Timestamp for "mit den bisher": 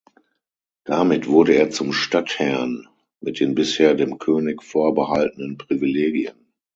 3.19-3.93